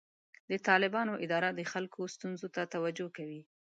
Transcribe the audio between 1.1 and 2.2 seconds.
اداره د خلکو